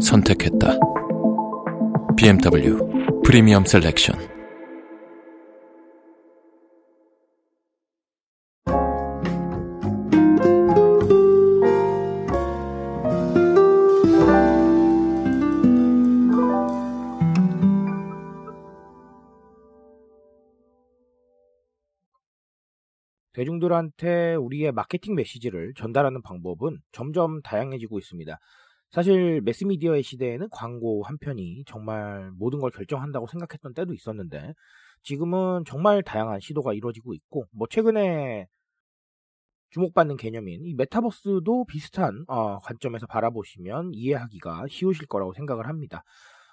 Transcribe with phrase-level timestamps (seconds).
[0.00, 0.78] 선택했다.
[2.16, 2.78] BMW
[3.24, 4.40] 프리미엄 셀렉션.
[23.32, 28.38] 대중들한테 우리의 마케팅 메시지를 전달하는 방법은 점점 다양해지고 있습니다.
[28.92, 34.54] 사실 매스미디어의 시대에는 광고 한 편이 정말 모든 걸 결정한다고 생각했던 때도 있었는데
[35.02, 38.46] 지금은 정말 다양한 시도가 이루어지고 있고 뭐 최근에
[39.70, 46.02] 주목받는 개념인 이 메타버스도 비슷한 어, 관점에서 바라보시면 이해하기가 쉬우실 거라고 생각을 합니다.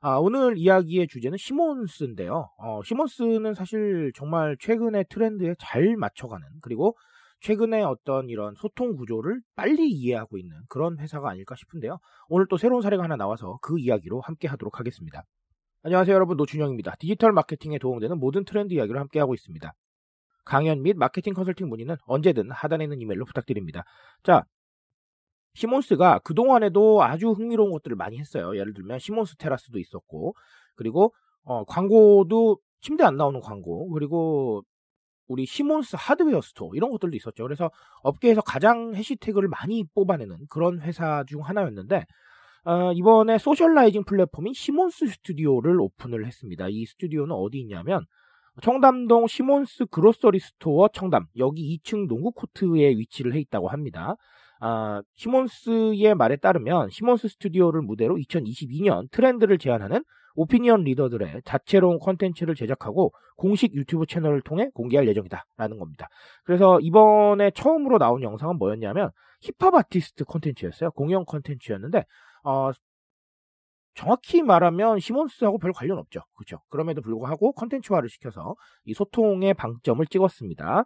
[0.00, 2.50] 아, 오늘 이야기의 주제는 시몬스인데요.
[2.58, 6.96] 어, 시몬스는 사실 정말 최근의 트렌드에 잘 맞춰가는 그리고
[7.44, 11.98] 최근의 어떤 이런 소통 구조를 빨리 이해하고 있는 그런 회사가 아닐까 싶은데요.
[12.28, 15.24] 오늘 또 새로운 사례가 하나 나와서 그 이야기로 함께 하도록 하겠습니다.
[15.82, 16.94] 안녕하세요 여러분 노준영입니다.
[16.98, 19.74] 디지털 마케팅에 도움되는 모든 트렌드 이야기를 함께 하고 있습니다.
[20.46, 23.84] 강연 및 마케팅 컨설팅 문의는 언제든 하단에 있는 이메일로 부탁드립니다.
[24.22, 24.44] 자,
[25.52, 28.56] 시몬스가 그동안에도 아주 흥미로운 것들을 많이 했어요.
[28.56, 30.34] 예를 들면 시몬스 테라스도 있었고,
[30.76, 34.64] 그리고 어, 광고도 침대 안 나오는 광고, 그리고
[35.26, 37.44] 우리 시몬스 하드웨어 스토어 이런 것들도 있었죠.
[37.44, 37.70] 그래서
[38.02, 42.04] 업계에서 가장 해시태그를 많이 뽑아내는 그런 회사 중 하나였는데
[42.66, 46.68] 어, 이번에 socializing 플랫폼인 시몬스 스튜디오를 오픈을 했습니다.
[46.70, 48.06] 이 스튜디오는 어디 있냐면
[48.62, 54.16] 청담동 시몬스 그로서리 스토어 청담 여기 2층 농구 코트에 위치를 해 있다고 합니다.
[54.60, 60.02] 아, 시몬스의 말에 따르면 시몬스 스튜디오를 무대로 2022년 트렌드를 제안하는
[60.34, 66.08] 오피니언 리더들의 다채로운 컨텐츠를 제작하고 공식 유튜브 채널을 통해 공개할 예정이다라는 겁니다.
[66.44, 70.90] 그래서 이번에 처음으로 나온 영상은 뭐였냐면 힙합 아티스트 컨텐츠였어요.
[70.92, 72.04] 공연 컨텐츠였는데
[72.44, 72.70] 어,
[73.94, 76.20] 정확히 말하면 시몬스하고 별 관련 없죠.
[76.34, 76.58] 그렇죠.
[76.68, 80.84] 그럼에도 불구하고 컨텐츠화를 시켜서 이 소통에 방점을 찍었습니다.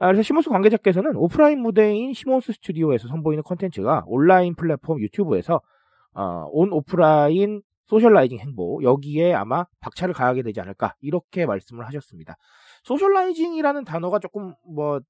[0.00, 5.60] 아, 그래서 시몬스 관계자께서는 오프라인 무대인 시몬스 스튜디오에서 선보이는 컨텐츠가 온라인 플랫폼 유튜브에서
[6.14, 12.36] 어, 온 오프라인 socializing 행보 여기에 아마 박차를 가하게 되지 않을까 이렇게 말씀을 하셨습니다.
[12.84, 15.00] socializing이라는 단어가 조금 뭐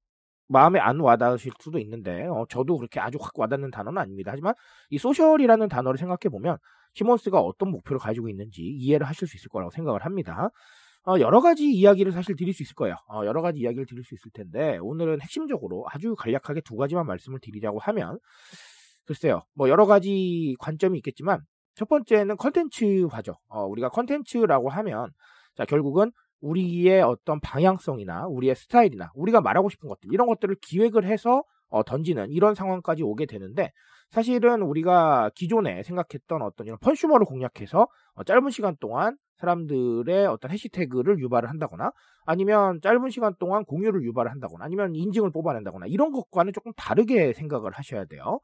[0.47, 4.31] 마음에 안 와닿으실 수도 있는데 어, 저도 그렇게 아주 확 와닿는 단어는 아닙니다.
[4.31, 4.53] 하지만
[4.89, 6.57] 이 social이라는 단어를 생각해 보면
[6.93, 10.49] 시몬스가 어떤 목표를 가지고 있는지 이해를 하실 수 있을 거라고 생각을 합니다.
[11.05, 12.95] 어, 여러 가지 이야기를 사실 드릴 수 있을 거예요.
[13.09, 17.39] 어, 여러 가지 이야기를 드릴 수 있을 텐데 오늘은 핵심적으로 아주 간략하게 두 가지만 말씀을
[17.39, 18.19] 드리자고 하면
[19.05, 21.41] 글쎄요, 뭐 여러 가지 관점이 있겠지만
[21.75, 23.35] 첫 번째는 컨텐츠화죠.
[23.47, 25.09] 어, 우리가 컨텐츠라고 하면
[25.55, 31.43] 자 결국은 우리의 어떤 방향성이나 우리의 스타일이나 우리가 말하고 싶은 것들 이런 것들을 기획을 해서
[31.69, 33.71] 어, 던지는 이런 상황까지 오게 되는데
[34.09, 41.19] 사실은 우리가 기존에 생각했던 어떤 이런 펀슈머를 공략해서 어, 짧은 시간 동안 사람들의 어떤 해시태그를
[41.19, 41.91] 유발을 한다거나
[42.25, 47.71] 아니면 짧은 시간 동안 공유를 유발을 한다거나 아니면 인증을 뽑아낸다거나 이런 것과는 조금 다르게 생각을
[47.71, 48.39] 하셔야 돼요.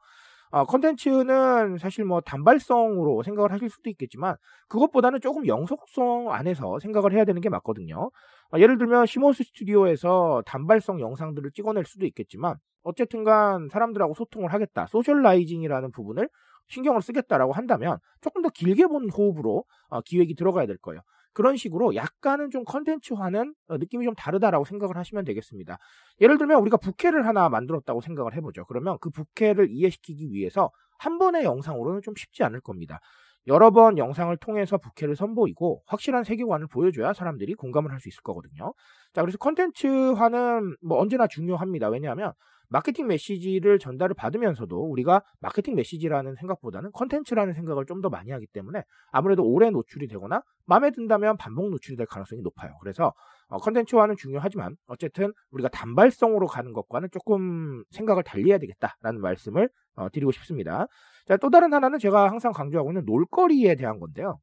[0.56, 4.36] 어, 컨텐츠는 사실 뭐 단발성으로 생각을 하실 수도 있겠지만
[4.68, 8.10] 그것보다는 조금 영속성 안에서 생각을 해야 되는 게 맞거든요.
[8.54, 14.86] 어, 예를 들면 시몬스 스튜디오에서 단발성 영상들을 찍어낼 수도 있겠지만 어쨌든간 사람들하고 소통을 하겠다.
[14.86, 16.30] socializing이라는 부분을
[16.68, 21.02] 신경을 쓰겠다라고 한다면 조금 더 길게 본 호흡으로 어, 기획이 들어가야 될 거예요.
[21.36, 25.76] 그런 식으로 약간은 좀 컨텐츠화는 어, 느낌이 좀 다르다라고 생각을 하시면 되겠습니다.
[26.22, 28.64] 예를 들면 우리가 부캐를 하나 만들었다고 생각을 해보죠.
[28.64, 33.00] 그러면 그 부캐를 이해시키기 위해서 한 번의 영상으로는 좀 쉽지 않을 겁니다.
[33.48, 38.72] 여러 번 영상을 통해서 부캐를 선보이고 확실한 세계관을 보여줘야 사람들이 공감을 할 수 있을 거거든요.
[39.12, 41.88] 자, 그래서 컨텐츠화는 뭐 언제나 중요합니다.
[41.90, 42.32] 왜냐하면
[42.68, 48.82] 마케팅 메시지를 전달을 받으면서도 우리가 마케팅 메시지라는 생각보다는 컨텐츠라는 생각을 좀 더 많이 하기 때문에
[49.10, 52.72] 아무래도 오래 노출이 되거나 마음에 든다면 반복 노출이 될 가능성이 높아요.
[52.82, 53.14] 그래서
[53.48, 60.30] 어, 컨텐츠화는 중요하지만 어쨌든 우리가 단발성으로 가는 것과는 조금 생각을 달리해야 되겠다라는 말씀을 어, 드리고
[60.32, 60.86] 싶습니다.
[61.26, 64.38] 자, 또 다른 하나는 제가 항상 강조하고 있는 놀거리에 대한 건데요.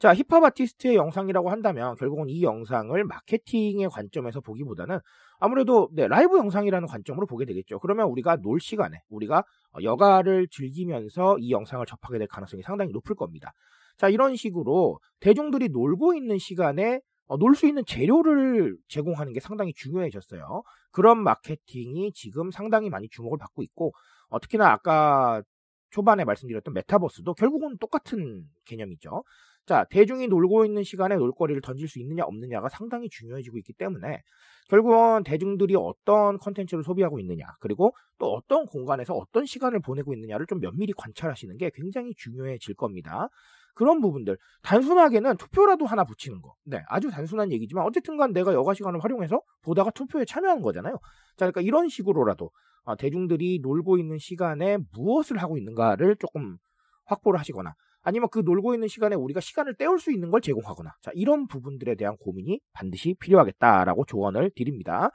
[0.00, 4.98] 자, 힙합 아티스트의 영상이라고 한다면 결국은 이 영상을 마케팅의 관점에서 보기보다는
[5.38, 7.78] 아무래도 네, 라이브 영상이라는 관점으로 보게 되겠죠.
[7.80, 9.44] 그러면 우리가 놀 시간에 우리가
[9.82, 13.52] 여가를 즐기면서 이 영상을 접하게 될 가능성이 상당히 높을 겁니다.
[13.98, 20.62] 자, 이런 식으로 대중들이 놀고 있는 시간에 어, 놀수 있는 재료를 제공하는 게 상당히 중요해졌어요.
[20.92, 23.92] 그런 마케팅이 지금 상당히 많이 주목을 받고 있고,
[24.30, 25.42] 어, 특히나 아까
[25.90, 29.22] 초반에 말씀드렸던 메타버스도 결국은 똑같은 개념이죠.
[29.70, 34.20] 자, 대중이 놀고 있는 시간에 놀거리를 던질 수 있느냐 없느냐가 상당히 중요해지고 있기 때문에
[34.68, 40.58] 결국은 대중들이 어떤 컨텐츠를 소비하고 있느냐, 그리고 또 어떤 공간에서 어떤 시간을 보내고 있느냐를 좀
[40.58, 43.28] 면밀히 관찰하시는 게 굉장히 중요해질 겁니다.
[43.76, 46.56] 그런 부분들 단순하게는 투표라도 하나 붙이는 거.
[46.64, 50.94] 네, 아주 단순한 얘기지만 어쨌든간 내가 여가 시간을 활용해서 보다가 투표에 참여하는 거잖아요.
[51.36, 52.50] 자, 그러니까 이런 식으로라도
[52.86, 56.56] 아, 대중들이 놀고 있는 시간에 무엇을 하고 있는가를 조금
[57.04, 61.10] 확보를 하시거나 아니면 그 놀고 있는 시간에 우리가 시간을 때울 수 있는 걸 제공하거나 자,
[61.14, 65.10] 이런 부분들에 대한 고민이 반드시 필요하겠다라고 조언을 드립니다.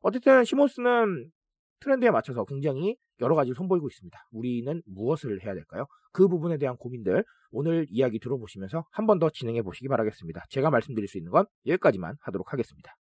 [0.00, 1.30] 어쨌든 시모스는
[1.80, 4.18] 트렌드에 맞춰서 굉장히 여러 가지 선보이고 있습니다.
[4.32, 5.86] 우리는 무엇을 해야 될까요?
[6.12, 10.44] 그 부분에 대한 고민들 오늘 이야기 들어보시면서 한 번 더 진행해 보시기 바라겠습니다.
[10.50, 12.94] 제가 말씀드릴 수 있는 건 여기까지만 하도록 하겠습니다.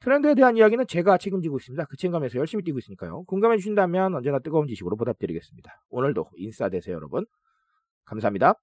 [0.00, 1.84] 트렌드에 대한 이야기는 제가 책임지고 있습니다.
[1.84, 3.22] 그 책임감에서 열심히 뛰고 있으니까요.
[3.24, 5.70] 공감해 주신다면 언제나 뜨거운 지식으로 보답드리겠습니다.
[5.90, 7.24] 오늘도 인싸 되세요, 여러분.
[8.04, 8.54] 감사합니다.